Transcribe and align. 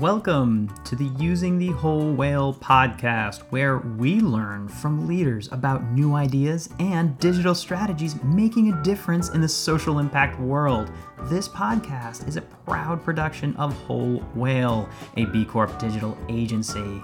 Welcome 0.00 0.74
to 0.86 0.96
the 0.96 1.04
Using 1.22 1.56
the 1.56 1.68
Whole 1.68 2.12
Whale 2.14 2.52
podcast, 2.54 3.42
where 3.50 3.78
we 3.78 4.18
learn 4.18 4.66
from 4.66 5.06
leaders 5.06 5.48
about 5.52 5.84
new 5.92 6.14
ideas 6.14 6.68
and 6.80 7.16
digital 7.20 7.54
strategies 7.54 8.20
making 8.24 8.72
a 8.72 8.82
difference 8.82 9.28
in 9.28 9.40
the 9.40 9.48
social 9.48 10.00
impact 10.00 10.40
world. 10.40 10.90
This 11.26 11.48
podcast 11.48 12.26
is 12.26 12.36
a 12.36 12.40
proud 12.40 13.04
production 13.04 13.54
of 13.54 13.72
Whole 13.84 14.16
Whale, 14.34 14.88
a 15.16 15.26
B 15.26 15.44
Corp 15.44 15.78
digital 15.78 16.18
agency. 16.28 17.00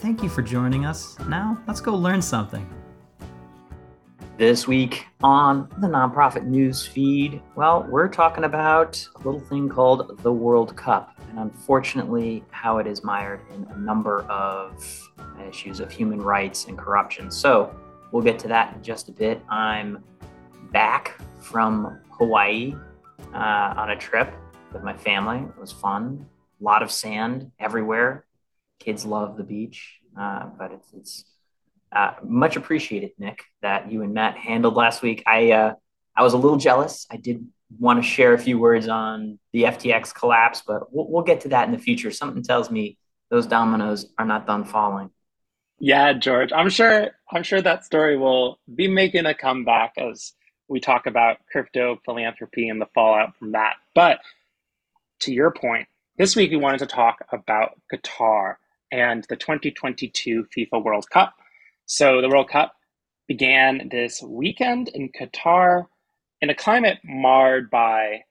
Thank 0.00 0.22
you 0.22 0.28
for 0.28 0.42
joining 0.42 0.84
us. 0.84 1.18
Now, 1.20 1.58
let's 1.66 1.80
go 1.80 1.94
learn 1.94 2.20
something. 2.20 2.68
This 4.36 4.68
week 4.68 5.06
on 5.22 5.70
the 5.78 5.86
nonprofit 5.86 6.44
news 6.44 6.86
feed, 6.86 7.40
well, 7.54 7.86
we're 7.88 8.08
talking 8.08 8.44
about 8.44 9.08
a 9.14 9.18
little 9.18 9.40
thing 9.40 9.70
called 9.70 10.18
the 10.22 10.32
World 10.32 10.76
Cup, 10.76 11.13
and 11.34 11.50
unfortunately, 11.50 12.44
how 12.50 12.78
it 12.78 12.86
is 12.86 13.02
mired 13.02 13.40
in 13.52 13.66
a 13.70 13.78
number 13.78 14.22
of 14.22 15.10
issues 15.48 15.80
of 15.80 15.90
human 15.90 16.20
rights 16.20 16.66
and 16.66 16.78
corruption. 16.78 17.30
So, 17.30 17.74
we'll 18.12 18.22
get 18.22 18.38
to 18.38 18.48
that 18.48 18.74
in 18.74 18.82
just 18.82 19.08
a 19.08 19.12
bit. 19.12 19.42
I'm 19.48 20.04
back 20.70 21.18
from 21.40 21.98
Hawaii 22.10 22.76
uh, 23.34 23.74
on 23.76 23.90
a 23.90 23.96
trip 23.96 24.32
with 24.72 24.84
my 24.84 24.96
family. 24.96 25.38
It 25.38 25.60
was 25.60 25.72
fun. 25.72 26.26
A 26.60 26.64
lot 26.64 26.82
of 26.82 26.90
sand 26.92 27.50
everywhere. 27.58 28.24
Kids 28.78 29.04
love 29.04 29.36
the 29.36 29.42
beach, 29.42 29.98
uh, 30.18 30.46
but 30.56 30.70
it's, 30.70 30.92
it's 30.92 31.24
uh, 31.90 32.12
much 32.22 32.54
appreciated, 32.56 33.10
Nick, 33.18 33.42
that 33.62 33.90
you 33.90 34.02
and 34.02 34.14
Matt 34.14 34.36
handled 34.36 34.74
last 34.74 35.02
week. 35.02 35.24
I 35.26 35.50
uh, 35.50 35.74
I 36.16 36.22
was 36.22 36.32
a 36.32 36.38
little 36.38 36.58
jealous. 36.58 37.06
I 37.10 37.16
did 37.16 37.44
want 37.78 38.02
to 38.02 38.08
share 38.08 38.34
a 38.34 38.38
few 38.38 38.58
words 38.58 38.88
on 38.88 39.38
the 39.52 39.64
FTX 39.64 40.14
collapse, 40.14 40.62
but 40.66 40.92
we'll, 40.92 41.08
we'll 41.08 41.22
get 41.22 41.40
to 41.42 41.48
that 41.48 41.66
in 41.66 41.72
the 41.72 41.78
future. 41.78 42.10
Something 42.10 42.42
tells 42.42 42.70
me 42.70 42.98
those 43.30 43.46
dominoes 43.46 44.06
are 44.18 44.24
not 44.24 44.46
done 44.46 44.64
falling. 44.64 45.10
Yeah, 45.78 46.12
George, 46.12 46.52
I'm 46.52 46.70
sure 46.70 47.10
I'm 47.30 47.42
sure 47.42 47.60
that 47.60 47.84
story 47.84 48.16
will 48.16 48.60
be 48.72 48.88
making 48.88 49.26
a 49.26 49.34
comeback 49.34 49.94
as 49.96 50.32
we 50.68 50.80
talk 50.80 51.06
about 51.06 51.38
crypto 51.50 51.98
philanthropy 52.04 52.68
and 52.68 52.80
the 52.80 52.86
fallout 52.94 53.36
from 53.36 53.52
that. 53.52 53.74
But 53.94 54.20
to 55.20 55.32
your 55.32 55.50
point, 55.50 55.88
this 56.16 56.36
week 56.36 56.50
we 56.50 56.56
wanted 56.56 56.78
to 56.78 56.86
talk 56.86 57.18
about 57.32 57.80
Qatar 57.92 58.56
and 58.92 59.24
the 59.28 59.36
2022 59.36 60.46
FIFA 60.56 60.84
World 60.84 61.10
Cup. 61.10 61.34
So 61.86 62.20
the 62.20 62.28
World 62.28 62.48
Cup 62.48 62.74
began 63.26 63.88
this 63.90 64.22
weekend 64.22 64.88
in 64.88 65.10
Qatar 65.10 65.86
in 66.44 66.50
a 66.50 66.54
climate 66.54 66.98
marred 67.02 67.70
by, 67.70 68.22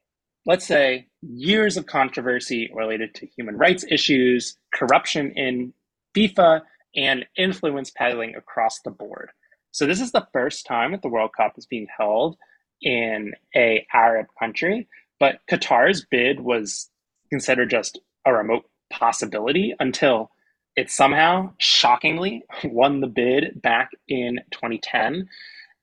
let's 0.45 0.67
say, 0.67 1.07
years 1.23 1.77
of 1.77 1.87
controversy 1.87 2.69
related 2.71 3.15
to 3.15 3.25
human 3.25 3.57
rights 3.57 3.83
issues, 3.89 4.55
corruption 4.71 5.31
in 5.31 5.73
FIFA, 6.15 6.61
and 6.95 7.25
influence 7.35 7.89
peddling 7.89 8.35
across 8.35 8.79
the 8.81 8.91
board. 8.91 9.31
So 9.71 9.87
this 9.87 9.99
is 9.99 10.11
the 10.11 10.27
first 10.31 10.67
time 10.67 10.91
that 10.91 11.01
the 11.01 11.07
World 11.07 11.31
Cup 11.35 11.57
is 11.57 11.65
being 11.65 11.87
held 11.97 12.37
in 12.83 13.33
a 13.55 13.83
Arab 13.91 14.27
country, 14.37 14.87
but 15.19 15.39
Qatar's 15.49 16.05
bid 16.05 16.39
was 16.39 16.91
considered 17.31 17.71
just 17.71 17.99
a 18.27 18.31
remote 18.31 18.65
possibility 18.91 19.73
until 19.79 20.29
it 20.75 20.91
somehow 20.91 21.51
shockingly 21.57 22.43
won 22.63 23.01
the 23.01 23.07
bid 23.07 23.59
back 23.59 23.89
in 24.07 24.39
2010. 24.51 25.27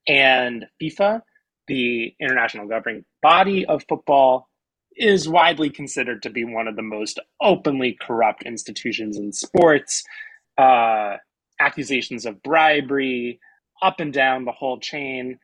And 0.07 0.67
FIFA, 0.81 1.23
the 1.71 2.17
international 2.21 2.67
governing 2.67 3.05
body 3.23 3.65
of 3.65 3.85
football, 3.89 4.49
is 4.97 5.29
widely 5.29 5.71
considered 5.71 6.21
to 6.25 6.31
be 6.31 6.45
one 6.45 6.67
of 6.67 6.75
the 6.75 6.83
most 6.83 7.21
openly 7.41 7.97
corrupt 7.99 8.43
institutions 8.43 9.17
in 9.17 9.33
sports. 9.33 10.03
Uh, 10.59 11.17
accusations 11.61 12.27
of 12.27 12.43
bribery, 12.43 13.39
up 13.83 14.01
and 14.01 14.13
down 14.13 14.45
the 14.45 14.53
whole 14.53 14.81
chain 14.81 15.39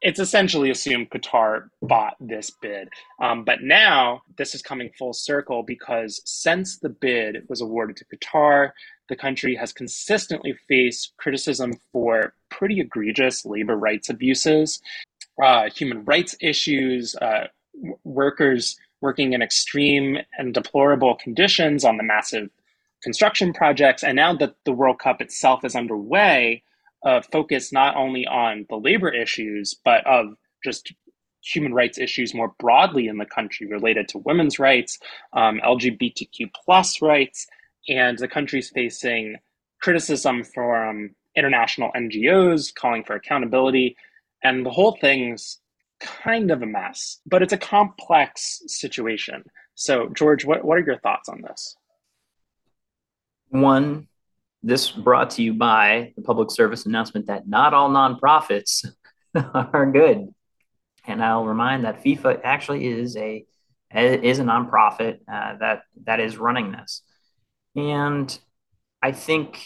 it's 0.00 0.20
essentially 0.20 0.70
assumed 0.70 1.10
Qatar 1.10 1.68
bought 1.82 2.14
this 2.20 2.52
bid. 2.62 2.88
Um, 3.20 3.44
but 3.44 3.62
now 3.62 4.22
this 4.36 4.54
is 4.54 4.62
coming 4.62 4.90
full 4.96 5.12
circle 5.12 5.64
because 5.64 6.20
since 6.24 6.78
the 6.78 6.88
bid 6.88 7.48
was 7.48 7.60
awarded 7.60 7.96
to 7.96 8.04
Qatar, 8.04 8.70
the 9.08 9.16
country 9.16 9.56
has 9.56 9.72
consistently 9.72 10.54
faced 10.68 11.14
criticism 11.16 11.72
for 11.92 12.34
pretty 12.48 12.80
egregious 12.80 13.44
labor 13.44 13.76
rights 13.76 14.08
abuses, 14.08 14.80
uh, 15.42 15.70
human 15.70 16.04
rights 16.04 16.36
issues, 16.40 17.14
uh, 17.16 17.46
workers 18.04 18.76
working 19.00 19.32
in 19.32 19.42
extreme 19.42 20.18
and 20.36 20.54
deplorable 20.54 21.14
conditions 21.16 21.84
on 21.84 21.96
the 21.96 22.02
massive 22.02 22.50
construction 23.02 23.52
projects. 23.52 24.02
And 24.02 24.16
now 24.16 24.34
that 24.36 24.56
the 24.64 24.72
World 24.72 24.98
Cup 24.98 25.20
itself 25.20 25.64
is 25.64 25.76
underway, 25.76 26.62
uh, 27.04 27.20
focus 27.32 27.72
not 27.72 27.96
only 27.96 28.26
on 28.26 28.66
the 28.68 28.76
labor 28.76 29.08
issues, 29.08 29.76
but 29.84 30.04
of 30.06 30.34
just 30.64 30.92
human 31.42 31.72
rights 31.72 31.98
issues 31.98 32.34
more 32.34 32.52
broadly 32.58 33.06
in 33.06 33.18
the 33.18 33.24
country 33.24 33.66
related 33.66 34.08
to 34.08 34.18
women's 34.18 34.58
rights, 34.58 34.98
um, 35.32 35.60
LGBTQ 35.64 36.50
plus 36.64 37.00
rights, 37.00 37.46
and 37.88 38.18
the 38.18 38.28
country's 38.28 38.70
facing 38.70 39.36
criticism 39.80 40.42
from 40.42 41.14
international 41.36 41.92
NGOs 41.96 42.74
calling 42.74 43.04
for 43.04 43.14
accountability, 43.14 43.96
and 44.42 44.64
the 44.64 44.70
whole 44.70 44.96
thing's 45.00 45.60
kind 46.00 46.50
of 46.50 46.62
a 46.62 46.66
mess. 46.66 47.20
But 47.26 47.42
it's 47.42 47.52
a 47.52 47.58
complex 47.58 48.62
situation. 48.66 49.44
So, 49.74 50.08
George, 50.08 50.44
what, 50.44 50.64
what 50.64 50.78
are 50.78 50.84
your 50.84 50.98
thoughts 50.98 51.28
on 51.28 51.42
this? 51.42 51.76
One, 53.50 54.08
this 54.62 54.90
brought 54.90 55.30
to 55.30 55.42
you 55.42 55.54
by 55.54 56.12
the 56.16 56.22
public 56.22 56.50
service 56.50 56.86
announcement 56.86 57.26
that 57.26 57.48
not 57.48 57.74
all 57.74 57.90
nonprofits 57.90 58.86
are 59.34 59.90
good. 59.90 60.28
And 61.06 61.24
I'll 61.24 61.46
remind 61.46 61.84
that 61.84 62.02
FIFA 62.04 62.40
actually 62.44 62.86
is 62.86 63.16
a 63.16 63.46
is 63.94 64.38
a 64.38 64.42
nonprofit 64.42 65.20
uh, 65.32 65.56
that 65.58 65.82
that 66.04 66.20
is 66.20 66.36
running 66.36 66.72
this. 66.72 67.02
And 67.74 68.38
I 69.02 69.12
think 69.12 69.64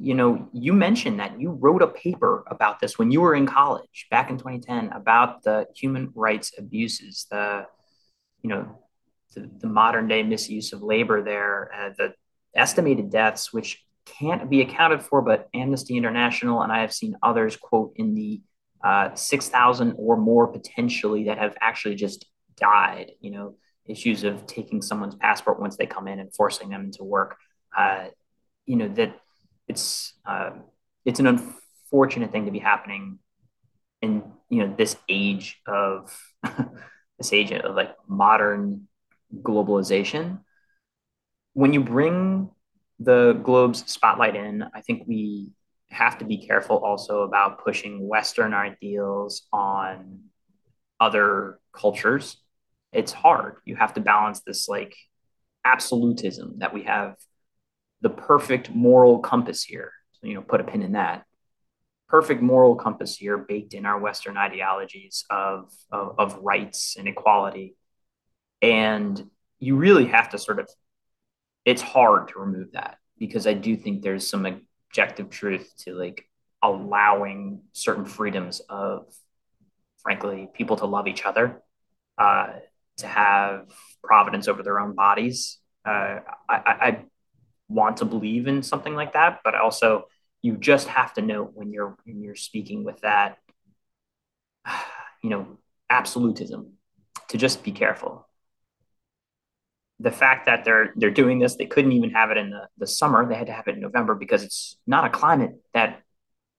you 0.00 0.14
know 0.14 0.48
you 0.52 0.72
mentioned 0.72 1.20
that 1.20 1.38
you 1.38 1.50
wrote 1.50 1.82
a 1.82 1.86
paper 1.86 2.42
about 2.46 2.80
this 2.80 2.98
when 2.98 3.10
you 3.10 3.20
were 3.20 3.34
in 3.34 3.46
college 3.46 4.06
back 4.10 4.30
in 4.30 4.38
2010 4.38 4.88
about 4.92 5.42
the 5.42 5.66
human 5.76 6.10
rights 6.14 6.52
abuses, 6.56 7.26
the 7.30 7.66
you 8.42 8.48
know 8.48 8.78
the, 9.34 9.50
the 9.60 9.66
modern 9.66 10.08
day 10.08 10.22
misuse 10.22 10.72
of 10.72 10.82
labor 10.82 11.22
there, 11.22 11.70
uh, 11.74 11.90
the 11.98 12.14
estimated 12.56 13.10
deaths, 13.10 13.52
which 13.52 13.84
can't 14.06 14.48
be 14.48 14.62
accounted 14.62 15.02
for, 15.02 15.20
but 15.22 15.48
Amnesty 15.54 15.96
International 15.96 16.62
and 16.62 16.72
I 16.72 16.80
have 16.80 16.92
seen 16.92 17.16
others 17.22 17.56
quote 17.56 17.92
in 17.96 18.14
the 18.14 18.40
uh, 18.82 19.14
6,000 19.14 19.94
or 19.98 20.16
more 20.16 20.48
potentially 20.48 21.24
that 21.24 21.38
have 21.38 21.54
actually 21.60 21.94
just 21.94 22.26
died. 22.56 23.12
You 23.20 23.32
know, 23.32 23.56
issues 23.86 24.24
of 24.24 24.46
taking 24.46 24.80
someone's 24.80 25.14
passport 25.14 25.60
once 25.60 25.76
they 25.76 25.86
come 25.86 26.08
in 26.08 26.18
and 26.18 26.34
forcing 26.34 26.70
them 26.70 26.84
into 26.84 27.04
work. 27.04 27.36
Uh, 27.76 28.06
you 28.66 28.76
know 28.76 28.88
that 28.88 29.14
it's 29.70 30.14
uh, 30.26 30.50
it's 31.04 31.20
an 31.20 31.28
unfortunate 31.28 32.32
thing 32.32 32.44
to 32.46 32.50
be 32.50 32.58
happening 32.58 33.20
in 34.02 34.22
you 34.48 34.66
know 34.66 34.74
this 34.76 34.96
age 35.08 35.60
of 35.66 36.12
this 37.18 37.32
age 37.32 37.52
of 37.52 37.74
like 37.74 37.94
modern 38.08 38.88
globalization. 39.32 40.40
When 41.52 41.72
you 41.72 41.82
bring 41.82 42.50
the 42.98 43.40
Globe's 43.42 43.84
spotlight 43.86 44.36
in, 44.36 44.64
I 44.74 44.80
think 44.82 45.04
we 45.06 45.50
have 45.90 46.18
to 46.18 46.24
be 46.24 46.46
careful 46.46 46.78
also 46.78 47.22
about 47.22 47.64
pushing 47.64 48.06
Western 48.08 48.52
ideals 48.54 49.46
on 49.52 50.20
other 50.98 51.58
cultures. 51.72 52.36
It's 52.92 53.12
hard. 53.12 53.56
You 53.64 53.76
have 53.76 53.94
to 53.94 54.00
balance 54.00 54.40
this 54.40 54.68
like 54.68 54.94
absolutism 55.64 56.58
that 56.58 56.74
we 56.74 56.82
have 56.84 57.14
the 58.00 58.10
perfect 58.10 58.70
moral 58.70 59.18
compass 59.18 59.62
here. 59.62 59.92
So, 60.12 60.26
you 60.26 60.34
know, 60.34 60.42
put 60.42 60.60
a 60.60 60.64
pin 60.64 60.82
in 60.82 60.92
that. 60.92 61.24
Perfect 62.08 62.42
moral 62.42 62.74
compass 62.74 63.16
here 63.16 63.38
baked 63.38 63.74
in 63.74 63.86
our 63.86 63.98
Western 63.98 64.36
ideologies 64.36 65.24
of, 65.30 65.72
of, 65.92 66.16
of 66.18 66.38
rights 66.42 66.96
and 66.98 67.06
equality. 67.06 67.76
And 68.62 69.30
you 69.58 69.76
really 69.76 70.06
have 70.06 70.30
to 70.30 70.38
sort 70.38 70.58
of 70.58 70.68
it's 71.64 71.82
hard 71.82 72.28
to 72.28 72.38
remove 72.38 72.72
that 72.72 72.98
because 73.18 73.46
I 73.46 73.54
do 73.54 73.76
think 73.76 74.02
there's 74.02 74.28
some 74.28 74.46
objective 74.46 75.30
truth 75.30 75.72
to 75.84 75.94
like 75.94 76.26
allowing 76.62 77.62
certain 77.72 78.04
freedoms 78.04 78.60
of, 78.68 79.06
frankly, 80.02 80.48
people 80.54 80.76
to 80.76 80.86
love 80.86 81.06
each 81.06 81.24
other, 81.24 81.62
uh, 82.18 82.48
to 82.98 83.06
have 83.06 83.66
providence 84.02 84.48
over 84.48 84.62
their 84.62 84.80
own 84.80 84.94
bodies. 84.94 85.58
Uh, 85.84 86.20
I, 86.48 86.56
I 86.66 87.04
want 87.70 87.98
to 87.98 88.04
believe 88.04 88.46
in 88.46 88.62
something 88.62 88.94
like 88.94 89.14
that, 89.14 89.40
but 89.44 89.54
also 89.54 90.04
you 90.42 90.56
just 90.56 90.88
have 90.88 91.14
to 91.14 91.22
know 91.22 91.44
when 91.44 91.72
you're 91.72 91.96
when 92.04 92.22
you're 92.22 92.34
speaking 92.34 92.84
with 92.84 93.00
that, 93.00 93.38
you 95.22 95.30
know, 95.30 95.58
absolutism, 95.88 96.72
to 97.28 97.38
just 97.38 97.62
be 97.62 97.72
careful 97.72 98.26
the 100.00 100.10
fact 100.10 100.46
that 100.46 100.64
they're 100.64 100.92
they're 100.96 101.10
doing 101.10 101.38
this, 101.38 101.56
they 101.56 101.66
couldn't 101.66 101.92
even 101.92 102.10
have 102.10 102.30
it 102.30 102.38
in 102.38 102.50
the, 102.50 102.66
the 102.78 102.86
summer. 102.86 103.28
They 103.28 103.34
had 103.34 103.46
to 103.48 103.52
have 103.52 103.68
it 103.68 103.74
in 103.74 103.80
November 103.80 104.14
because 104.14 104.42
it's 104.42 104.78
not 104.86 105.04
a 105.04 105.10
climate 105.10 105.60
that 105.74 106.02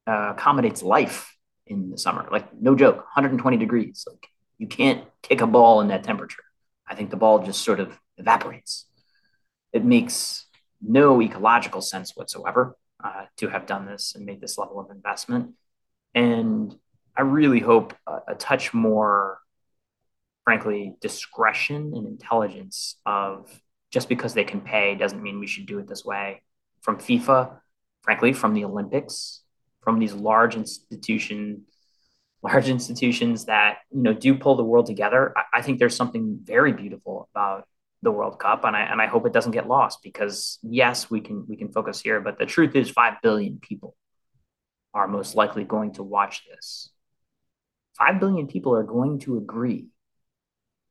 uh, 0.07 0.33
accommodates 0.37 0.83
life 0.83 1.35
in 1.65 1.89
the 1.89 1.97
summer. 1.97 2.27
Like 2.31 2.53
no 2.53 2.75
joke, 2.75 2.97
120 2.97 3.57
degrees. 3.57 4.05
Like 4.07 4.27
you 4.59 4.67
can't 4.67 5.03
kick 5.23 5.41
a 5.41 5.47
ball 5.47 5.81
in 5.81 5.87
that 5.87 6.03
temperature. 6.03 6.43
I 6.87 6.93
think 6.93 7.09
the 7.09 7.17
ball 7.17 7.43
just 7.43 7.63
sort 7.63 7.79
of 7.79 7.97
evaporates. 8.17 8.85
It 9.73 9.83
makes 9.83 10.45
no 10.81 11.21
ecological 11.21 11.81
sense 11.81 12.15
whatsoever 12.15 12.75
uh, 13.03 13.25
to 13.37 13.49
have 13.49 13.65
done 13.65 13.85
this 13.85 14.15
and 14.15 14.25
made 14.25 14.41
this 14.41 14.57
level 14.57 14.79
of 14.79 14.91
investment. 14.91 15.53
And 16.13 16.75
I 17.15 17.21
really 17.21 17.59
hope 17.59 17.93
a, 18.07 18.19
a 18.29 18.35
touch 18.35 18.73
more, 18.73 19.39
frankly, 20.43 20.95
discretion 21.01 21.93
and 21.95 22.07
intelligence 22.07 22.97
of 23.05 23.49
just 23.91 24.09
because 24.09 24.33
they 24.33 24.43
can 24.43 24.61
pay 24.61 24.95
doesn't 24.95 25.21
mean 25.21 25.39
we 25.39 25.47
should 25.47 25.65
do 25.65 25.79
it 25.79 25.87
this 25.87 26.05
way. 26.05 26.41
From 26.81 26.97
FIFA, 26.97 27.57
frankly, 28.01 28.33
from 28.33 28.53
the 28.53 28.65
Olympics, 28.65 29.41
from 29.81 29.99
these 29.99 30.13
large 30.13 30.55
institution, 30.55 31.63
large 32.41 32.69
institutions 32.69 33.45
that 33.45 33.79
you 33.91 34.01
know 34.01 34.13
do 34.13 34.35
pull 34.35 34.55
the 34.55 34.63
world 34.63 34.85
together. 34.85 35.33
I, 35.37 35.59
I 35.59 35.61
think 35.61 35.79
there's 35.79 35.95
something 35.95 36.39
very 36.43 36.71
beautiful 36.71 37.29
about 37.33 37.67
the 38.01 38.12
World 38.12 38.39
Cup, 38.39 38.63
and 38.65 38.75
I 38.75 38.81
and 38.81 39.01
I 39.01 39.07
hope 39.07 39.25
it 39.25 39.33
doesn't 39.33 39.51
get 39.51 39.68
lost 39.68 40.00
because 40.01 40.59
yes, 40.63 41.09
we 41.09 41.21
can 41.21 41.45
we 41.48 41.56
can 41.56 41.71
focus 41.71 42.01
here, 42.01 42.19
but 42.19 42.38
the 42.39 42.45
truth 42.45 42.75
is, 42.75 42.89
five 42.89 43.15
billion 43.21 43.59
people 43.59 43.95
are 44.94 45.07
most 45.07 45.36
likely 45.36 45.63
going 45.63 45.94
to 45.94 46.03
watch 46.03 46.44
this. 46.50 46.89
Five 47.98 48.19
billion 48.19 48.48
people 48.48 48.74
are 48.75 48.83
going 48.83 49.19
to 49.19 49.38
agree 49.38 49.88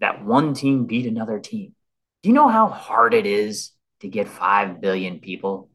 that 0.00 0.24
one 0.24 0.54
team 0.54 0.86
beat 0.86 1.06
another 1.06 1.38
team. 1.38 1.74
Do 2.22 2.28
you 2.28 2.34
know 2.34 2.48
how 2.48 2.68
hard 2.68 3.14
it 3.14 3.26
is 3.26 3.72
to 4.00 4.08
get 4.08 4.28
five 4.28 4.80
billion 4.80 5.20
people 5.20 5.70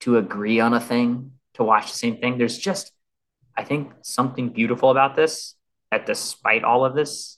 to 0.00 0.16
agree 0.16 0.60
on 0.60 0.74
a 0.74 0.80
thing 0.80 1.32
to 1.54 1.64
watch 1.64 1.92
the 1.92 1.98
same 1.98 2.18
thing? 2.18 2.38
There's 2.38 2.58
just, 2.58 2.92
I 3.56 3.64
think, 3.64 3.92
something 4.02 4.50
beautiful 4.50 4.90
about 4.90 5.16
this. 5.16 5.54
That 5.90 6.06
despite 6.06 6.64
all 6.64 6.84
of 6.84 6.94
this, 6.94 7.37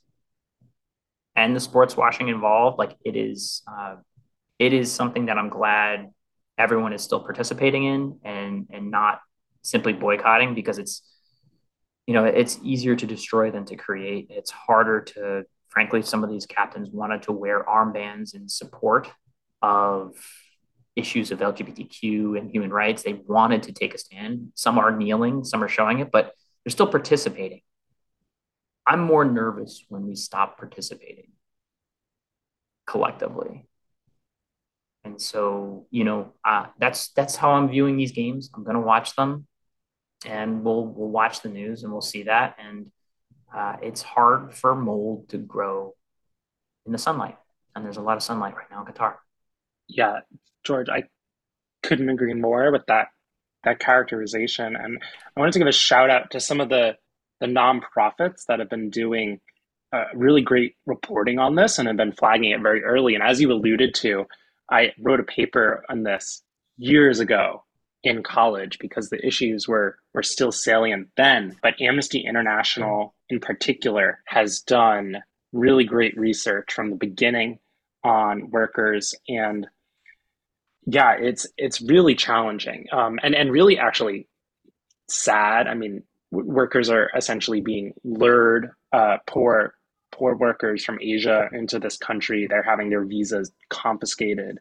and 1.40 1.56
the 1.56 1.60
sports 1.60 1.96
washing 1.96 2.28
involved, 2.28 2.78
like 2.78 2.96
it 3.02 3.16
is, 3.16 3.62
uh, 3.66 3.96
it 4.58 4.75
is 4.75 4.92
something 4.92 5.26
that 5.26 5.38
I'm 5.38 5.48
glad 5.48 6.10
everyone 6.58 6.92
is 6.92 7.02
still 7.02 7.20
participating 7.20 7.84
in 7.84 8.19
and 8.22 8.66
and 8.70 8.90
not 8.90 9.20
simply 9.62 9.94
boycotting 9.94 10.54
because 10.54 10.78
it's 10.78 11.02
you 12.06 12.12
know 12.12 12.26
it's 12.26 12.58
easier 12.62 12.94
to 12.94 13.06
destroy 13.06 13.50
than 13.50 13.64
to 13.64 13.76
create. 13.76 14.26
It's 14.28 14.50
harder 14.50 15.00
to 15.12 15.44
frankly 15.70 16.02
some 16.02 16.22
of 16.22 16.28
these 16.28 16.44
captains 16.44 16.90
wanted 16.90 17.22
to 17.22 17.32
wear 17.32 17.64
armbands 17.64 18.34
in 18.34 18.46
support 18.46 19.10
of 19.62 20.14
issues 20.96 21.31
of 21.31 21.38
lgbtq 21.38 22.38
and 22.38 22.50
human 22.50 22.70
rights. 22.70 23.02
They 23.02 23.14
wanted 23.14 23.62
to 23.62 23.72
take 23.72 23.94
a 23.94 23.98
stand. 23.98 24.52
Some 24.54 24.78
are 24.78 24.94
kneeling 24.94 25.44
some 25.44 25.64
are 25.64 25.69
showing 25.69 26.00
it 26.00 26.10
but 26.12 26.34
they're 26.64 26.72
still 26.72 26.88
participating 26.88 27.62
I'm 28.86 29.00
more 29.00 29.24
nervous 29.24 29.84
when 29.88 30.06
we 30.06 30.14
stop 30.14 30.58
participating 30.58 31.30
collectively. 32.86 33.66
And 35.04 35.20
so, 35.20 35.86
you 35.90 36.04
know, 36.04 36.34
uh, 36.44 36.66
that's 36.78 37.08
that's 37.08 37.36
how 37.36 37.52
I'm 37.52 37.68
viewing 37.68 37.96
these 37.96 38.12
games. 38.12 38.50
I'm 38.54 38.64
going 38.64 38.74
to 38.74 38.80
watch 38.80 39.16
them, 39.16 39.46
and 40.26 40.62
we'll 40.62 40.84
we'll 40.84 41.08
watch 41.08 41.40
the 41.40 41.48
news 41.48 41.82
and 41.82 41.92
we'll 41.92 42.02
see 42.02 42.24
that. 42.24 42.56
And 42.58 42.90
uh, 43.54 43.76
it's 43.82 44.02
hard 44.02 44.54
for 44.54 44.74
mold 44.74 45.30
to 45.30 45.38
grow 45.38 45.94
in 46.84 46.92
the 46.92 46.98
sunlight, 46.98 47.38
and 47.74 47.84
there's 47.84 47.96
a 47.96 48.02
lot 48.02 48.16
of 48.16 48.22
sunlight 48.22 48.54
right 48.54 48.70
now 48.70 48.84
in 48.84 48.92
Qatar. 48.92 49.14
Yeah, 49.88 50.20
George, 50.64 50.88
I 50.88 51.04
couldn't 51.82 52.10
agree 52.10 52.34
more 52.34 52.70
with 52.70 52.84
that 52.86 53.08
that 53.64 53.78
characterization. 53.78 54.76
And 54.76 55.02
I 55.36 55.40
wanted 55.40 55.52
to 55.52 55.58
give 55.60 55.68
a 55.68 55.72
shout 55.72 56.10
out 56.10 56.30
to 56.32 56.40
some 56.40 56.60
of 56.60 56.68
the 56.68 56.96
the 57.40 57.46
nonprofits 57.46 58.44
that 58.48 58.58
have 58.58 58.70
been 58.70 58.90
doing 58.90 59.40
uh, 59.92 60.04
really 60.14 60.42
great 60.42 60.76
reporting 60.87 61.38
on 61.38 61.56
this 61.56 61.78
and 61.78 61.88
have 61.88 61.96
been 61.96 62.12
flagging 62.12 62.50
it 62.50 62.60
very 62.60 62.84
early. 62.84 63.14
And 63.14 63.25
as 63.25 63.40
you 63.40 63.50
alluded 63.50 63.94
to, 63.96 64.26
I 64.70 64.92
wrote 65.00 65.20
a 65.20 65.25
paper 65.25 65.84
on 65.88 66.04
this 66.04 66.42
years 66.76 67.19
ago 67.19 67.64
in 68.02 68.22
college 68.22 68.78
because 68.78 69.10
the 69.10 69.25
issues 69.26 69.66
were 69.66 69.98
were 70.14 70.22
still 70.22 70.52
salient 70.52 71.08
then. 71.16 71.56
But 71.62 71.81
Amnesty 71.81 72.20
International, 72.20 73.14
in 73.28 73.40
particular, 73.40 74.20
has 74.26 74.60
done 74.60 75.22
really 75.52 75.84
great 75.84 76.16
research 76.16 76.72
from 76.72 76.90
the 76.90 76.96
beginning 76.96 77.58
on 78.04 78.50
workers 78.50 79.14
and 79.28 79.66
yeah 80.87 81.12
it's 81.19 81.46
it's 81.58 81.82
really 81.82 82.14
challenging 82.14 82.87
um, 82.92 83.19
and 83.22 83.34
and 83.34 83.52
really 83.52 83.78
actually 83.78 84.26
sad 85.08 85.66
i 85.66 85.75
mean 85.75 86.02
workers 86.30 86.90
are 86.90 87.10
essentially 87.16 87.60
being 87.60 87.94
lured, 88.04 88.70
uh, 88.92 89.18
poor 89.26 89.74
poor 90.12 90.34
workers 90.34 90.84
from 90.84 90.98
Asia 91.00 91.48
into 91.52 91.78
this 91.78 91.96
country. 91.96 92.46
They're 92.46 92.62
having 92.62 92.90
their 92.90 93.04
visas 93.04 93.52
confiscated. 93.68 94.58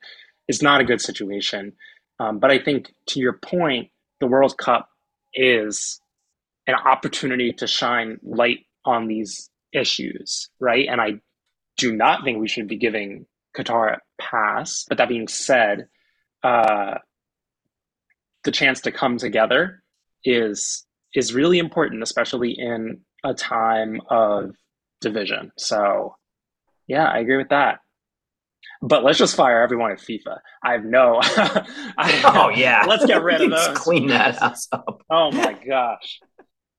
It's 0.48 0.62
not 0.62 0.80
a 0.80 0.86
good 0.86 1.01
situation. 1.01 1.74
Um, 2.19 2.39
but 2.39 2.51
I 2.51 2.60
think 2.60 2.94
to 3.07 3.19
your 3.19 3.33
point, 3.33 3.89
the 4.19 4.27
World 4.27 4.57
Cup 4.57 4.89
is 5.33 6.00
an 6.68 6.75
opportunity 6.75 7.54
to 7.54 7.68
shine 7.68 8.19
light 8.21 8.66
on 8.86 9.07
these 9.07 9.50
issues, 9.74 10.50
right? 10.60 10.88
And 10.88 11.01
I 11.01 11.19
do 11.77 11.95
not 11.95 12.24
think 12.24 12.39
we 12.39 12.48
should 12.48 12.68
be 12.68 12.77
giving 12.77 13.25
Qatar 13.57 13.95
a 13.95 14.00
pass. 14.21 14.86
But 14.88 14.98
that 14.98 15.10
being 15.10 15.27
said, 15.27 15.88
uh, 16.44 17.00
the 18.44 18.51
chance 18.51 18.81
to 18.81 18.92
come 18.92 19.18
together 19.18 19.83
is 20.24 20.86
is 21.16 21.34
really 21.34 21.60
important, 21.60 22.04
especially 22.04 22.52
in 22.52 23.02
a 23.24 23.34
time 23.34 24.02
of 24.10 24.52
division. 25.02 25.52
So, 25.58 26.16
yeah, 26.88 27.06
I 27.06 27.20
agree 27.20 27.38
with 27.38 27.50
that. 27.50 27.80
But 28.82 29.04
let's 29.04 29.18
just 29.18 29.36
fire 29.36 29.62
everyone 29.62 29.92
at 29.92 30.00
FIFA. 30.00 30.40
I 30.64 30.72
have 30.72 30.86
no. 30.86 31.20
I, 31.22 32.22
oh 32.36 32.50
yeah, 32.50 32.86
let's 32.88 33.06
get 33.06 33.22
rid 33.22 33.42
of 33.42 33.50
those. 33.52 33.78
Clean 33.78 34.08
that 34.08 34.38
house 34.38 34.68
up. 34.72 35.02
Oh 35.10 35.32
my 35.32 35.54
gosh. 35.54 36.20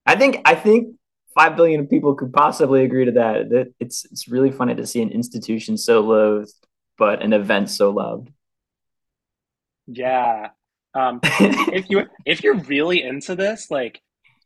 I 0.06 0.17
think 0.17 0.41
I 0.44 0.55
think 0.55 0.97
five 1.35 1.56
billion 1.56 1.87
people 1.87 2.15
could 2.15 2.33
possibly 2.33 2.85
agree 2.85 3.05
to 3.05 3.12
that. 3.12 3.73
It's 3.81 4.05
it's 4.06 4.29
really 4.29 4.50
funny 4.50 4.75
to 4.75 4.87
see 4.87 5.03
an 5.03 5.11
institution 5.11 5.76
so 5.76 6.00
loathed, 6.00 6.55
but 6.97 7.23
an 7.23 7.33
event 7.33 7.69
so 7.69 7.91
loved. 7.91 8.31
Yeah. 9.87 10.49
Um, 10.95 11.21
if 11.23 11.90
you 11.90 12.07
if 12.25 12.43
you're 12.43 12.57
really 12.57 13.02
into 13.02 13.37
this, 13.37 13.71
like 13.71 14.00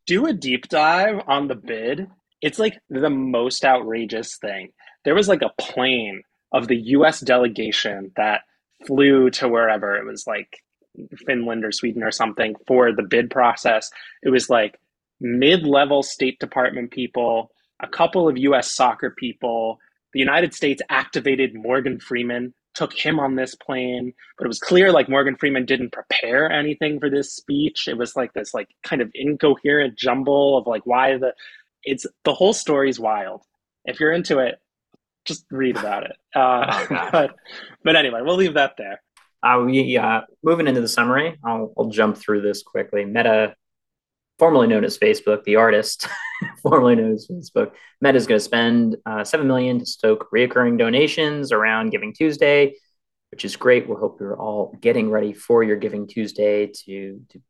do 0.07 0.27
a 0.27 0.33
deep 0.33 0.69
dive 0.69 1.23
on 1.27 1.49
the 1.49 1.55
bid. 1.55 2.09
It's 2.41 2.59
like 2.59 2.79
the 2.91 3.11
most 3.11 3.65
outrageous 3.65 4.37
thing. 4.37 4.71
There 5.05 5.15
was 5.15 5.29
like 5.29 5.43
a 5.43 5.63
plane 5.63 6.23
of 6.53 6.69
the 6.69 6.77
US 6.77 7.21
delegation 7.21 8.13
that 8.17 8.43
flew 8.87 9.31
to 9.31 9.49
wherever 9.49 9.97
it 9.97 10.05
was 10.05 10.27
like 10.27 10.63
Finland 11.27 11.65
or 11.65 11.73
Sweden 11.73 12.03
or 12.03 12.11
something 12.11 12.55
for 12.67 12.93
the 12.93 13.03
bid 13.03 13.31
process. 13.31 13.91
It 14.23 14.31
was 14.31 14.49
like 14.51 14.79
mid 15.21 15.67
level 15.67 16.03
State 16.03 16.39
Department 16.39 16.91
people, 16.91 17.51
a 17.81 17.89
couple 17.89 18.29
of 18.29 18.39
US 18.39 18.73
soccer 18.73 19.11
people. 19.11 19.79
The 20.13 20.21
United 20.21 20.55
States 20.55 20.83
activated 20.89 21.55
Morgan 21.55 21.99
Freeman 21.99 22.55
took 22.75 22.93
him 22.93 23.21
on 23.21 23.37
this 23.37 23.55
plane 23.55 24.13
but 24.37 24.45
it 24.45 24.49
was 24.49 24.59
clear 24.59 24.91
like 24.91 25.09
morgan 25.09 25.37
freeman 25.37 25.65
didn't 25.65 25.93
prepare 25.93 26.51
anything 26.51 26.99
for 26.99 27.11
this 27.11 27.35
speech. 27.35 27.89
It 27.89 27.97
was 27.97 28.17
like 28.17 28.33
this 28.33 28.55
like 28.55 28.69
kind 28.83 29.03
of 29.03 29.11
incoherent 29.15 29.97
jumble 29.97 30.59
of 30.59 30.67
like 30.67 30.87
why 30.87 31.17
the 31.19 31.35
it's 31.83 32.07
the 32.25 32.35
whole 32.35 32.53
story's 32.53 32.99
wild. 32.99 33.43
If 33.85 34.01
you're 34.01 34.13
into 34.13 34.39
it 34.39 34.61
just 35.25 35.47
read 35.51 35.77
about 35.77 36.05
it. 36.05 36.17
Uh, 36.35 36.87
oh, 36.91 37.09
but 37.13 37.37
but 37.85 37.95
anyway 37.95 38.21
we'll 38.23 38.37
leave 38.37 38.55
that 38.55 38.73
there. 38.77 39.01
Uh, 39.41 39.63
we 39.65 39.97
uh, 39.97 40.23
moving 40.43 40.67
into 40.67 40.81
the 40.81 40.89
summary 40.89 41.39
I'll, 41.45 41.73
I'll 41.79 41.91
jump 41.91 42.17
through 42.17 42.41
this 42.41 42.63
quickly. 42.63 43.05
Meta 43.05 43.55
formerly 44.45 44.67
known 44.67 44.85
as 44.85 44.99
Facebook, 44.99 45.43
the 45.45 45.57
artist, 45.57 46.07
formerly 46.63 46.95
known 46.95 47.15
as 47.15 47.27
Facebook, 47.27 47.71
Meta 48.03 48.19
is 48.19 48.27
going 48.27 48.39
to 48.39 48.45
spend 48.45 48.95
uh, 49.07 49.25
seven 49.25 49.47
million 49.47 49.79
to 49.79 49.87
stoke 49.87 50.29
reoccurring 50.31 50.77
donations 50.77 51.51
around 51.51 51.89
Giving 51.89 52.13
Tuesday, 52.13 52.75
which 53.31 53.47
is 53.47 53.57
great. 53.57 53.89
We 53.89 53.95
hope 53.95 54.21
you're 54.21 54.39
all 54.39 54.77
getting 54.83 55.09
ready 55.09 55.33
for 55.33 55.63
your 55.63 55.77
Giving 55.77 56.07
Tuesday 56.07 56.67
to, 56.67 57.23
to 57.31 57.41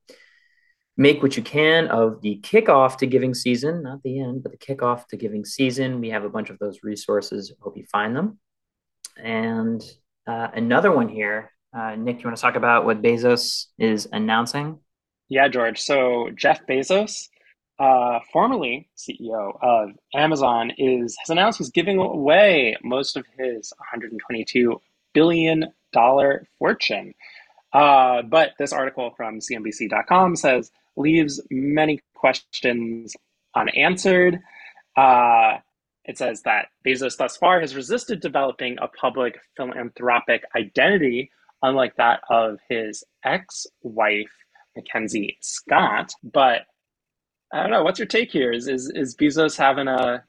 make 0.97 1.21
what 1.21 1.37
you 1.37 1.43
can 1.43 1.89
of 1.89 2.23
the 2.23 2.39
kickoff 2.45 2.99
to 2.99 3.09
giving 3.09 3.35
season, 3.35 3.83
not 3.83 4.01
the 4.05 4.21
end, 4.21 4.45
but 4.45 4.53
the 4.53 4.59
kickoff 4.59 5.09
to 5.09 5.17
giving 5.17 5.45
season. 5.45 6.01
We 6.01 6.11
have 6.11 6.23
a 6.23 6.31
bunch 6.31 6.49
of 6.49 6.61
those 6.61 6.85
resources. 6.85 7.53
Hope 7.61 7.77
you 7.77 7.87
find 7.91 8.15
them. 8.15 8.39
And 9.21 9.83
uh, 10.29 10.47
another 10.55 10.93
one 10.93 11.09
here, 11.09 11.51
uh, 11.77 11.97
Nick, 11.97 12.21
you 12.21 12.27
want 12.27 12.37
to 12.37 12.41
talk 12.41 12.55
about 12.55 12.85
what 12.85 13.03
Bezos 13.03 13.67
is 13.81 14.07
announcing? 14.13 14.79
Yeah, 15.29 15.49
George. 15.49 15.81
So 15.81 16.31
Jeff 16.37 16.67
Bezos, 16.67 17.29
uh, 17.79 18.21
formerly 18.33 18.89
CEO 18.97 19.59
of 19.63 19.91
Amazon, 20.15 20.73
is 20.79 21.17
has 21.21 21.31
announced 21.31 21.59
he's 21.59 21.71
giving 21.71 21.99
away 21.99 22.77
most 22.85 23.17
of 23.17 23.27
his 23.39 23.73
122 23.79 24.81
billion 25.15 25.67
dollar 25.93 26.47
fortune. 26.59 27.15
Uh, 27.73 28.23
but 28.23 28.53
this 28.59 28.73
article 28.73 29.13
from 29.17 29.41
CNBC.com 29.41 30.37
says 30.37 30.73
leaves 30.97 31.41
many 31.51 32.01
questions 32.15 33.15
unanswered. 33.57 34.41
Uh, 34.97 35.59
it 36.05 36.19
says 36.19 36.43
that 36.43 36.69
Bezos 36.87 37.17
thus 37.17 37.37
far 37.37 37.61
has 37.61 37.77
resisted 37.77 38.21
developing 38.21 38.79
a 38.83 38.89
public 38.89 39.39
philanthropic 39.57 40.45
identity, 40.57 41.31
unlike 41.63 41.97
that 41.97 42.21
of 42.31 42.59
his 42.69 43.05
ex 43.25 43.67
wife, 43.83 44.31
Mackenzie 44.77 45.39
Scott. 45.41 46.13
But 46.23 46.63
I 47.53 47.63
don't 47.63 47.71
know. 47.71 47.83
What's 47.83 47.99
your 47.99 48.07
take 48.07 48.31
here? 48.31 48.53
Is, 48.53 48.69
is, 48.69 48.91
is 48.95 49.17
Bezos 49.17 49.57
having 49.57 49.89
a, 49.89 50.25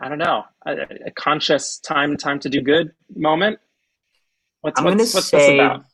I 0.00 0.08
don't 0.08 0.18
know, 0.18 0.44
a, 0.66 0.72
a 1.06 1.10
conscious 1.10 1.78
time 1.78 2.16
time 2.16 2.40
to 2.40 2.48
do 2.48 2.60
good 2.60 2.92
moment? 3.14 3.58
What's, 4.62 4.78
I'm 4.78 4.84
what's, 4.84 5.14
what's 5.14 5.28
say, 5.28 5.38
this 5.38 5.50
about? 5.54 5.84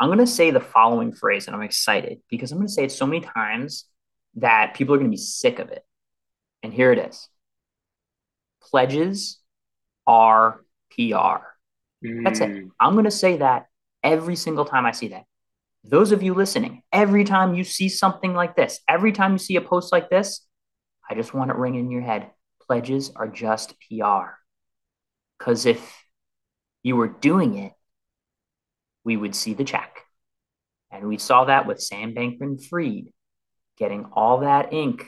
I'm 0.00 0.08
going 0.08 0.18
to 0.18 0.26
say 0.26 0.50
the 0.50 0.60
following 0.60 1.12
phrase, 1.12 1.46
and 1.46 1.54
I'm 1.54 1.62
excited 1.62 2.20
because 2.28 2.50
I'm 2.50 2.58
going 2.58 2.68
to 2.68 2.72
say 2.72 2.84
it 2.84 2.92
so 2.92 3.06
many 3.06 3.20
times 3.20 3.84
that 4.36 4.74
people 4.74 4.94
are 4.94 4.98
going 4.98 5.10
to 5.10 5.14
be 5.14 5.22
sick 5.22 5.58
of 5.58 5.70
it. 5.70 5.84
And 6.62 6.72
here 6.72 6.92
it 6.92 6.98
is 6.98 7.28
pledges 8.72 9.38
are 10.06 10.64
PR. 10.90 11.44
Mm. 12.04 12.24
That's 12.24 12.40
it. 12.40 12.50
Mm. 12.50 12.70
I'm 12.80 12.94
going 12.94 13.04
to 13.04 13.10
say 13.10 13.36
that 13.36 13.66
every 14.02 14.36
single 14.36 14.64
time 14.64 14.86
I 14.86 14.92
see 14.92 15.08
that. 15.08 15.24
Those 15.84 16.12
of 16.12 16.22
you 16.22 16.34
listening, 16.34 16.82
every 16.92 17.24
time 17.24 17.54
you 17.54 17.64
see 17.64 17.88
something 17.88 18.34
like 18.34 18.54
this, 18.54 18.80
every 18.88 19.10
time 19.10 19.32
you 19.32 19.38
see 19.38 19.56
a 19.56 19.60
post 19.60 19.90
like 19.90 20.10
this, 20.10 20.46
I 21.08 21.14
just 21.14 21.34
want 21.34 21.50
it 21.50 21.56
ring 21.56 21.74
in 21.74 21.90
your 21.90 22.02
head. 22.02 22.30
Pledges 22.66 23.10
are 23.16 23.26
just 23.26 23.74
PR. 23.80 24.34
Because 25.38 25.66
if 25.66 26.04
you 26.84 26.94
were 26.94 27.08
doing 27.08 27.56
it, 27.58 27.72
we 29.04 29.16
would 29.16 29.34
see 29.34 29.54
the 29.54 29.64
check. 29.64 29.98
And 30.92 31.08
we 31.08 31.18
saw 31.18 31.46
that 31.46 31.66
with 31.66 31.82
Sam 31.82 32.14
Bankman 32.14 32.64
Fried 32.64 33.08
getting 33.76 34.04
all 34.12 34.40
that 34.40 34.72
ink 34.72 35.04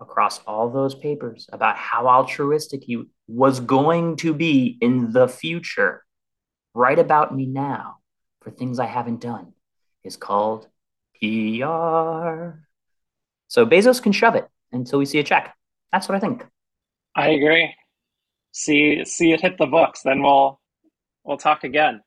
across 0.00 0.38
all 0.46 0.70
those 0.70 0.94
papers 0.94 1.48
about 1.52 1.76
how 1.76 2.06
altruistic 2.06 2.84
he 2.84 3.04
was 3.26 3.58
going 3.58 4.16
to 4.16 4.32
be 4.32 4.78
in 4.80 5.10
the 5.10 5.26
future. 5.26 6.04
Write 6.74 7.00
about 7.00 7.34
me 7.34 7.46
now 7.46 7.96
for 8.40 8.50
things 8.52 8.78
I 8.78 8.86
haven't 8.86 9.20
done 9.20 9.52
is 10.04 10.16
called 10.16 10.68
PR. 11.20 12.58
So 13.48 13.66
Bezos 13.66 14.02
can 14.02 14.12
shove 14.12 14.34
it 14.34 14.48
until 14.72 14.98
we 14.98 15.04
see 15.04 15.18
a 15.18 15.24
check. 15.24 15.54
That's 15.92 16.08
what 16.08 16.16
I 16.16 16.20
think. 16.20 16.46
I 17.14 17.28
agree. 17.28 17.74
See 18.52 19.04
see 19.04 19.32
it 19.32 19.40
hit 19.40 19.58
the 19.58 19.66
books, 19.66 20.02
then 20.02 20.22
we'll 20.22 20.60
we'll 21.24 21.38
talk 21.38 21.64
again. 21.64 22.02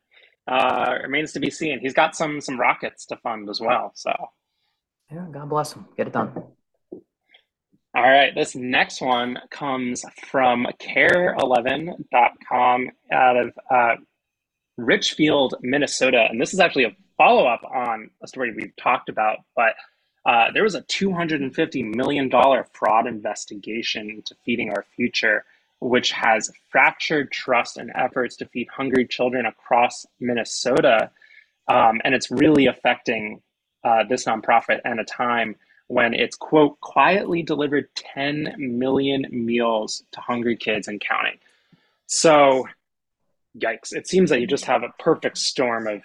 Uh, 0.47 0.99
remains 1.01 1.33
to 1.33 1.39
be 1.39 1.49
seen. 1.49 1.79
He's 1.79 1.93
got 1.93 2.15
some 2.15 2.39
some 2.41 2.59
rockets 2.59 3.05
to 3.07 3.17
fund 3.17 3.49
as 3.49 3.59
well. 3.59 3.91
So 3.95 4.13
yeah, 5.11 5.25
God 5.31 5.49
bless 5.49 5.73
him. 5.73 5.85
Get 5.97 6.07
it 6.07 6.13
done. 6.13 6.31
All 7.95 8.03
right, 8.03 8.35
this 8.35 8.55
next 8.55 9.01
one 9.01 9.39
comes 9.51 10.03
from 10.29 10.67
kare11.com 10.81 12.89
out 13.09 13.37
of 13.37 13.53
uh, 13.71 13.95
Richfield, 14.77 15.55
Minnesota. 15.61 16.27
And 16.29 16.41
this 16.41 16.53
is 16.53 16.59
actually 16.59 16.83
a 16.83 16.95
follow 17.17 17.45
up 17.47 17.61
on 17.63 18.09
a 18.21 18.27
story 18.27 18.53
we've 18.53 18.75
talked 18.75 19.09
about, 19.09 19.39
but 19.55 19.75
uh, 20.25 20.51
there 20.53 20.63
was 20.63 20.75
a 20.75 20.81
$250 20.81 21.95
million 21.95 22.31
fraud 22.73 23.07
investigation 23.07 24.09
into 24.09 24.35
feeding 24.43 24.69
our 24.69 24.85
future, 24.95 25.45
which 25.79 26.11
has 26.11 26.49
fractured 26.69 27.31
trust 27.31 27.77
and 27.77 27.91
efforts 27.93 28.35
to 28.37 28.45
feed 28.47 28.67
hungry 28.75 29.05
children 29.05 29.45
across 29.45 30.05
Minnesota. 30.19 31.11
Um, 31.67 32.01
and 32.03 32.15
it's 32.15 32.31
really 32.31 32.65
affecting 32.65 33.41
uh, 33.83 34.03
this 34.09 34.25
nonprofit 34.25 34.79
at 34.83 34.99
a 34.99 35.03
time 35.03 35.55
when 35.87 36.13
it's 36.13 36.35
quote 36.35 36.79
quietly 36.81 37.43
delivered 37.43 37.87
10 37.95 38.55
million 38.57 39.27
meals 39.31 40.03
to 40.11 40.19
hungry 40.19 40.55
kids 40.55 40.87
and 40.87 40.99
counting 40.99 41.37
so 42.07 42.67
yikes 43.57 43.93
it 43.93 44.07
seems 44.07 44.31
that 44.31 44.41
you 44.41 44.47
just 44.47 44.65
have 44.65 44.81
a 44.83 44.93
perfect 44.97 45.37
storm 45.37 45.87
of 45.87 46.01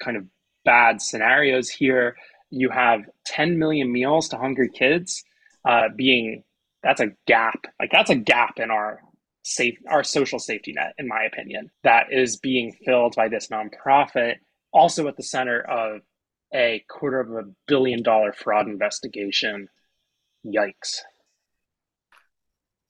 kind 0.00 0.16
of 0.16 0.24
bad 0.64 1.00
scenarios 1.00 1.68
here 1.68 2.16
you 2.50 2.70
have 2.70 3.00
10 3.26 3.58
million 3.58 3.90
meals 3.90 4.28
to 4.28 4.36
hungry 4.36 4.70
kids 4.70 5.24
uh, 5.68 5.88
being 5.96 6.42
that's 6.82 7.00
a 7.00 7.08
gap 7.26 7.64
like 7.80 7.90
that's 7.90 8.10
a 8.10 8.16
gap 8.16 8.58
in 8.58 8.70
our 8.70 9.00
safe 9.42 9.76
our 9.90 10.02
social 10.02 10.38
safety 10.38 10.72
net 10.72 10.94
in 10.98 11.06
my 11.06 11.24
opinion 11.24 11.70
that 11.82 12.06
is 12.10 12.36
being 12.38 12.72
filled 12.84 13.14
by 13.14 13.28
this 13.28 13.48
nonprofit 13.48 14.36
also 14.72 15.06
at 15.06 15.16
the 15.16 15.22
center 15.22 15.60
of 15.60 16.00
a 16.54 16.84
quarter 16.88 17.20
of 17.20 17.30
a 17.32 17.50
billion 17.66 18.02
dollar 18.02 18.32
fraud 18.32 18.68
investigation. 18.68 19.68
Yikes. 20.46 21.00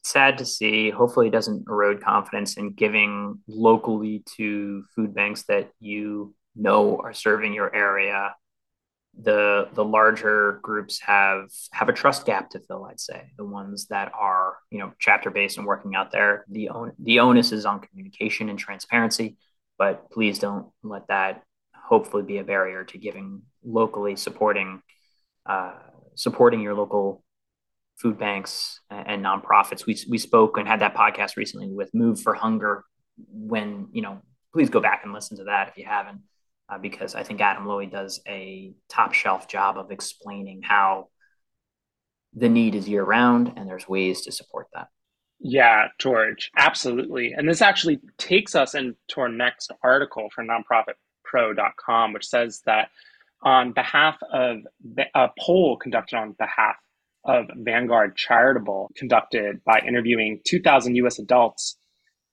Sad 0.03 0.39
to 0.39 0.45
see. 0.45 0.91
Hopefully, 0.91 1.29
it 1.29 1.33
doesn't 1.33 1.65
erode 1.69 2.03
confidence 2.03 2.57
in 2.57 2.75
giving 2.75 3.41
locally 3.49 4.23
to 4.37 4.85
food 4.95 5.15
banks 5.15 5.45
that 5.45 5.71
you 5.81 6.35
know 6.57 7.01
are 7.03 7.13
serving 7.13 7.55
your 7.55 7.75
area. 7.75 8.35
The 9.17 9.69
the 9.75 9.85
larger 9.85 10.59
groups 10.63 11.01
have 11.01 11.51
have 11.73 11.89
a 11.89 11.93
trust 11.93 12.27
gap 12.27 12.51
to 12.51 12.61
fill. 12.61 12.85
I'd 12.85 12.99
say 12.99 13.31
the 13.37 13.45
ones 13.45 13.87
that 13.87 14.13
are 14.13 14.57
you 14.71 14.79
know 14.79 14.93
chapter 14.99 15.31
based 15.31 15.57
and 15.57 15.67
working 15.67 15.95
out 15.95 16.11
there. 16.11 16.45
The 16.49 16.71
on, 16.71 16.93
the 16.99 17.21
onus 17.21 17.53
is 17.53 17.65
on 17.65 17.81
communication 17.81 18.49
and 18.49 18.59
transparency, 18.59 19.37
but 19.79 20.11
please 20.11 20.39
don't 20.39 20.67
let 20.83 21.07
that 21.09 21.43
hopefully 21.77 22.23
be 22.23 22.39
a 22.39 22.45
barrier 22.45 22.83
to 22.85 22.99
giving 22.99 23.43
locally 23.63 24.17
supporting 24.17 24.83
uh, 25.47 25.75
supporting 26.15 26.61
your 26.61 26.75
local 26.75 27.23
food 27.97 28.19
banks 28.19 28.81
and, 28.91 29.25
nonprofits. 29.25 29.87
We 29.87 29.97
we 30.09 30.19
spoke 30.19 30.59
and 30.59 30.67
had 30.67 30.81
that 30.81 30.95
podcast 30.95 31.37
recently 31.37 31.69
with 31.69 31.95
Move 31.95 32.21
for 32.21 32.35
Hunger. 32.35 32.85
When 33.29 33.89
you 33.93 34.03
know, 34.03 34.23
please 34.53 34.71
go 34.71 34.81
back 34.81 35.03
and 35.05 35.13
listen 35.13 35.37
to 35.39 35.45
that 35.45 35.69
if 35.69 35.79
you 35.79 35.85
haven't, 35.85 36.23
uh, 36.69 36.79
because 36.79 37.15
I 37.15 37.23
think 37.23 37.41
Adam 37.41 37.65
Lowy 37.65 37.91
does 37.91 38.21
a 38.27 38.73
top 38.89 39.13
shelf 39.13 39.49
job 39.49 39.79
of 39.79 39.91
explaining 39.91 40.63
how 40.63 41.09
the 42.35 42.49
need 42.49 42.75
is 42.75 42.89
year 42.89 43.05
round 43.05 43.53
and 43.57 43.69
there's 43.69 43.89
ways 43.89 44.23
to 44.23 44.33
support 44.33 44.69
that. 44.75 44.89
Yeah, 45.41 45.89
George, 45.99 46.51
absolutely. 46.57 47.33
And 47.33 47.49
this 47.49 47.61
actually 47.61 48.01
takes 48.19 48.55
us 48.55 48.75
into 48.75 48.97
our 49.19 49.29
next 49.29 49.73
article 49.83 50.29
for 50.35 50.45
nonprofitpro.com, 50.45 52.13
which 52.13 52.27
says 52.27 52.63
that 52.67 52.89
on 53.43 53.73
behalf 53.73 54.17
of 54.33 54.59
a 55.15 55.29
poll 55.39 55.77
conducted 55.77 56.17
on 56.17 56.33
behalf 56.33 56.77
of 57.25 57.47
Vanguard 57.57 58.17
Charitable, 58.17 58.91
conducted 58.97 59.63
by 59.65 59.81
interviewing 59.87 60.41
2,000 60.47 60.97
US 60.97 61.19
adults, 61.19 61.77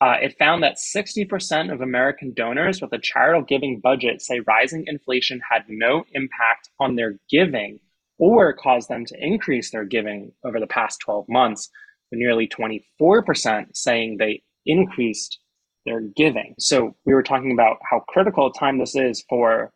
uh, 0.01 0.15
it 0.19 0.35
found 0.39 0.63
that 0.63 0.77
60% 0.77 1.71
of 1.71 1.81
American 1.81 2.33
donors 2.33 2.81
with 2.81 2.91
a 2.91 2.97
charitable 2.97 3.45
giving 3.45 3.79
budget 3.79 4.21
say 4.21 4.39
rising 4.41 4.83
inflation 4.87 5.39
had 5.47 5.63
no 5.67 6.03
impact 6.13 6.69
on 6.79 6.95
their 6.95 7.19
giving 7.29 7.79
or 8.17 8.51
caused 8.53 8.89
them 8.89 9.05
to 9.05 9.15
increase 9.19 9.69
their 9.71 9.85
giving 9.85 10.31
over 10.43 10.59
the 10.59 10.67
past 10.67 10.99
12 11.01 11.25
months, 11.29 11.69
with 12.09 12.19
nearly 12.19 12.47
24% 12.47 13.65
saying 13.73 14.17
they 14.17 14.41
increased 14.65 15.39
their 15.85 16.01
giving. 16.01 16.55
So 16.59 16.95
we 17.05 17.13
were 17.13 17.23
talking 17.23 17.51
about 17.51 17.77
how 17.89 17.99
critical 18.07 18.47
a 18.47 18.53
time 18.53 18.79
this 18.79 18.95
is 18.95 19.23
for 19.29 19.71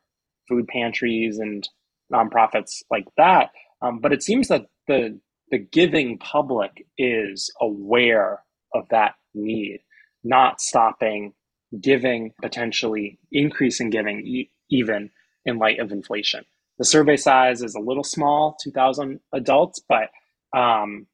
food 0.47 0.67
pantries 0.67 1.37
and 1.39 1.67
nonprofits 2.11 2.83
like 2.91 3.05
that. 3.17 3.49
Um, 3.81 3.99
but 3.99 4.13
it 4.13 4.23
seems 4.23 4.47
that 4.47 4.65
the 4.87 5.19
the 5.51 5.59
giving 5.59 6.17
public 6.17 6.85
is 6.97 7.51
aware 7.61 8.43
of 8.73 8.87
that 8.89 9.13
need, 9.35 9.79
not 10.25 10.59
stopping 10.59 11.33
giving, 11.79 12.33
potentially 12.41 13.19
increasing 13.31 13.89
giving, 13.89 14.25
e- 14.25 14.51
even 14.69 15.09
in 15.45 15.57
light 15.57 15.79
of 15.79 15.91
inflation. 15.91 16.43
The 16.77 16.85
survey 16.85 17.15
size 17.15 17.61
is 17.61 17.75
a 17.75 17.79
little 17.79 18.03
small, 18.03 18.57
2,000 18.61 19.19
adults, 19.33 19.81
but 19.87 20.09
um, 20.57 21.07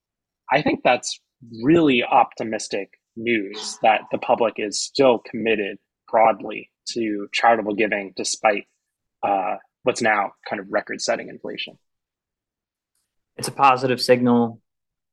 I 0.51 0.61
think 0.61 0.81
that's 0.83 1.19
really 1.63 2.03
optimistic 2.03 2.89
news 3.15 3.77
that 3.81 4.01
the 4.11 4.17
public 4.17 4.55
is 4.57 4.81
still 4.81 5.19
committed 5.19 5.77
broadly 6.09 6.69
to 6.89 7.27
charitable 7.31 7.75
giving 7.75 8.13
despite 8.15 8.65
uh, 9.23 9.57
what's 9.83 10.01
now 10.01 10.31
kind 10.49 10.59
of 10.59 10.67
record 10.69 11.01
setting 11.01 11.29
inflation. 11.29 11.77
It's 13.37 13.47
a 13.47 13.51
positive 13.51 14.01
signal, 14.01 14.61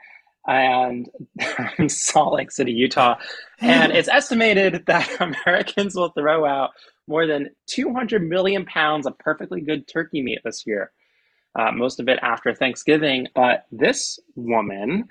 and 0.46 1.10
Salt 1.90 2.32
Lake 2.32 2.50
City, 2.50 2.72
Utah. 2.72 3.16
And 3.60 3.92
it's 3.92 4.08
estimated 4.08 4.86
that 4.86 5.20
Americans 5.46 5.94
will 5.94 6.08
throw 6.12 6.46
out 6.46 6.70
more 7.06 7.26
than 7.26 7.50
200 7.66 8.26
million 8.26 8.64
pounds 8.64 9.06
of 9.06 9.18
perfectly 9.18 9.60
good 9.60 9.86
turkey 9.86 10.22
meat 10.22 10.38
this 10.42 10.66
year, 10.66 10.90
uh, 11.54 11.70
most 11.70 12.00
of 12.00 12.08
it 12.08 12.18
after 12.22 12.54
Thanksgiving. 12.54 13.26
But 13.34 13.66
this 13.70 14.18
woman, 14.34 15.08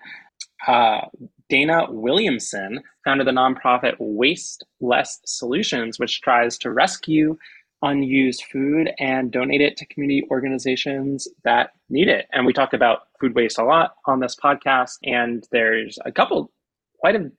uh, 0.67 1.01
Dana 1.49 1.85
Williamson, 1.89 2.81
founded 3.03 3.27
the 3.27 3.31
nonprofit 3.31 3.95
Waste 3.99 4.65
Less 4.81 5.19
Solutions, 5.25 5.99
which 5.99 6.21
tries 6.21 6.57
to 6.59 6.71
rescue 6.71 7.37
unused 7.81 8.43
food 8.51 8.89
and 8.99 9.31
donate 9.31 9.61
it 9.61 9.77
to 9.77 9.85
community 9.85 10.27
organizations 10.31 11.27
that 11.43 11.71
need 11.89 12.07
it. 12.07 12.25
And 12.31 12.45
we 12.45 12.53
talk 12.53 12.73
about 12.73 13.01
food 13.19 13.35
waste 13.35 13.59
a 13.59 13.63
lot 13.63 13.95
on 14.05 14.19
this 14.19 14.35
podcast, 14.35 14.97
and 15.03 15.45
there's 15.51 15.99
a 16.03 16.11
couple, 16.11 16.51
quite 16.99 17.15
a, 17.15 17.31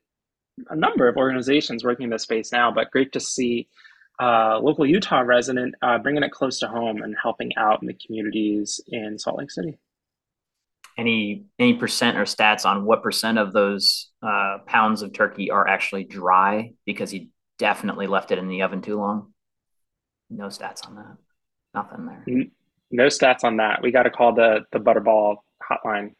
a 0.71 0.77
number 0.77 1.09
of 1.09 1.17
organizations 1.17 1.85
working 1.85 2.05
in 2.05 2.11
this 2.11 2.23
space 2.23 2.53
now, 2.53 2.71
but 2.71 2.91
great 2.91 3.13
to 3.13 3.21
see 3.21 3.69
uh, 4.23 4.59
local 4.61 4.87
Utah 4.87 5.21
resident 5.21 5.75
uh, 5.83 5.99
bringing 5.99 6.23
it 6.23 6.33
close 6.33 6.59
to 6.61 6.69
home 6.69 7.03
and 7.03 7.15
helping 7.21 7.55
out 7.57 7.83
in 7.83 7.89
the 7.89 7.95
communities 7.95 8.81
in 8.89 9.19
Salt 9.19 9.39
Lake 9.39 9.51
City. 9.51 9.79
Any 10.99 11.45
any 11.59 11.75
percent 11.75 12.17
or 12.17 12.23
stats 12.23 12.65
on 12.65 12.85
what 12.85 13.03
percent 13.03 13.39
of 13.39 13.53
those 13.53 14.11
uh, 14.23 14.59
pounds 14.67 15.03
of 15.03 15.13
turkey 15.13 15.51
are 15.51 15.67
actually 15.69 16.05
dry 16.05 16.73
because 16.87 17.11
he 17.11 17.31
definitely 17.59 18.07
left 18.07 18.31
it 18.31 18.39
in 18.39 18.49
the 18.49 18.63
oven 18.63 18.81
too 18.81 18.97
long? 18.97 19.33
no 20.31 20.47
stats 20.47 20.87
on 20.87 20.97
that. 20.97 21.17
Nothing 21.75 22.07
there. 22.07 22.47
No 22.91 23.07
stats 23.07 23.45
on 23.45 23.59
that. 23.59 23.83
We 23.83 23.91
got 23.91 24.05
to 24.05 24.11
call 24.11 24.35
the 24.35 24.61
the 24.73 24.79
Butterball 24.79 25.37
hotline. 25.63 26.13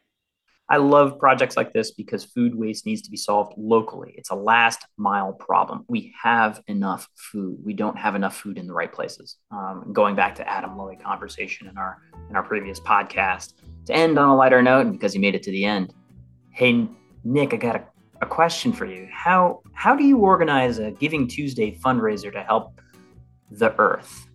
I 0.69 0.77
love 0.77 1.17
projects 1.17 1.55
like 1.55 1.71
this 1.71 1.91
because 1.91 2.25
food 2.25 2.53
waste 2.53 2.85
needs 2.85 3.01
to 3.03 3.09
be 3.09 3.15
solved 3.15 3.53
locally. 3.57 4.13
It's 4.17 4.31
a 4.31 4.35
last 4.35 4.85
mile 4.97 5.31
problem. 5.31 5.85
We 5.87 6.13
have 6.21 6.61
enough 6.67 7.07
food. 7.15 7.59
We 7.63 7.73
don't 7.73 7.97
have 7.97 8.15
enough 8.15 8.35
food 8.35 8.57
in 8.57 8.67
the 8.67 8.73
right 8.73 8.91
places. 8.91 9.37
Um, 9.49 9.91
going 9.93 10.15
back 10.15 10.35
to 10.35 10.47
Adam 10.47 10.71
Lowy 10.71 11.01
conversation 11.01 11.67
in 11.67 11.77
our 11.77 12.01
in 12.29 12.35
our 12.35 12.43
previous 12.43 12.79
podcast. 12.79 13.53
To 13.87 13.95
end 13.95 14.19
on 14.19 14.27
a 14.29 14.35
lighter 14.35 14.61
note, 14.61 14.85
and 14.85 14.91
because 14.91 15.15
you 15.15 15.21
made 15.21 15.33
it 15.33 15.43
to 15.43 15.51
the 15.51 15.65
end, 15.65 15.93
hey 16.51 16.87
Nick, 17.23 17.53
I 17.53 17.57
got 17.57 17.75
a, 17.75 17.83
a 18.21 18.25
question 18.25 18.71
for 18.73 18.85
you. 18.85 19.07
How 19.11 19.61
how 19.73 19.95
do 19.95 20.03
you 20.03 20.17
organize 20.17 20.79
a 20.79 20.91
Giving 20.91 21.27
Tuesday 21.27 21.77
fundraiser 21.77 22.31
to 22.33 22.43
help 22.43 22.79
the 23.49 23.73
earth? 23.79 24.27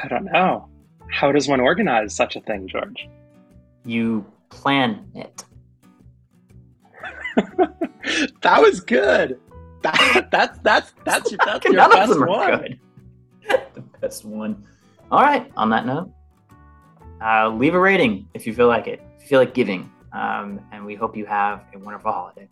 I 0.00 0.08
don't 0.08 0.24
know. 0.24 0.68
How 1.10 1.32
does 1.32 1.48
one 1.48 1.60
organize 1.60 2.14
such 2.14 2.36
a 2.36 2.40
thing, 2.40 2.68
George? 2.68 3.08
You 3.84 4.24
plan 4.50 5.10
it. 5.14 5.44
that 8.42 8.60
was 8.60 8.80
good. 8.80 9.38
That, 9.82 10.28
that's 10.30 10.58
that's 10.60 10.94
that's 11.04 11.30
your, 11.30 11.38
that's 11.44 11.64
your 11.64 11.74
best 11.74 12.18
one. 12.18 12.80
The 13.74 13.82
best 14.00 14.24
one. 14.24 14.64
All 15.10 15.20
right. 15.20 15.50
On 15.56 15.68
that 15.70 15.84
note, 15.84 16.10
uh, 17.22 17.48
leave 17.48 17.74
a 17.74 17.80
rating 17.80 18.28
if 18.34 18.46
you 18.46 18.54
feel 18.54 18.68
like 18.68 18.86
it. 18.86 19.00
If 19.16 19.22
you 19.22 19.28
feel 19.28 19.40
like 19.40 19.54
giving, 19.54 19.90
um, 20.12 20.60
and 20.72 20.84
we 20.84 20.94
hope 20.94 21.16
you 21.16 21.26
have 21.26 21.64
a 21.74 21.78
wonderful 21.78 22.12
holiday. 22.12 22.48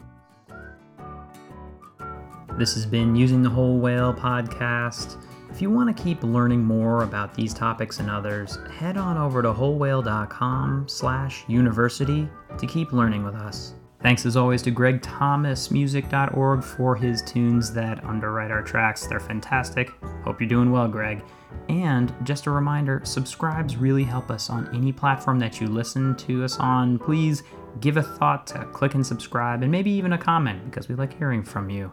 This 2.58 2.74
has 2.74 2.84
been 2.84 3.16
using 3.16 3.42
the 3.42 3.48
whole 3.48 3.78
whale 3.78 4.12
podcast. 4.12 5.22
If 5.50 5.60
you 5.60 5.70
want 5.70 5.94
to 5.94 6.02
keep 6.02 6.22
learning 6.22 6.64
more 6.64 7.02
about 7.02 7.34
these 7.34 7.52
topics 7.52 7.98
and 7.98 8.10
others, 8.10 8.58
head 8.78 8.96
on 8.96 9.18
over 9.18 9.42
to 9.42 9.52
wholewhale.com 9.52 10.88
slash 10.88 11.44
university 11.46 12.28
to 12.58 12.66
keep 12.66 12.92
learning 12.92 13.22
with 13.24 13.34
us. 13.34 13.74
Thanks 14.02 14.26
as 14.26 14.36
always 14.36 14.62
to 14.62 14.72
gregthomasmusic.org 14.72 16.64
for 16.64 16.96
his 16.96 17.22
tunes 17.22 17.72
that 17.72 18.04
underwrite 18.04 18.50
our 18.50 18.62
tracks. 18.62 19.06
They're 19.06 19.20
fantastic. 19.20 19.90
Hope 20.24 20.40
you're 20.40 20.48
doing 20.48 20.72
well, 20.72 20.88
Greg. 20.88 21.22
And 21.68 22.14
just 22.24 22.46
a 22.46 22.50
reminder 22.50 23.00
subscribes 23.04 23.76
really 23.76 24.04
help 24.04 24.30
us 24.30 24.50
on 24.50 24.68
any 24.74 24.92
platform 24.92 25.38
that 25.40 25.60
you 25.60 25.66
listen 25.66 26.16
to 26.16 26.44
us 26.44 26.58
on. 26.58 26.98
Please 26.98 27.42
give 27.80 27.96
a 27.96 28.02
thought 28.02 28.46
to 28.48 28.64
click 28.66 28.94
and 28.94 29.06
subscribe 29.06 29.62
and 29.62 29.70
maybe 29.72 29.90
even 29.90 30.12
a 30.12 30.18
comment 30.18 30.64
because 30.64 30.88
we 30.88 30.94
like 30.94 31.16
hearing 31.16 31.42
from 31.42 31.70
you. 31.70 31.92